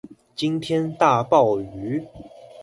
[0.35, 2.03] 今天大暴雨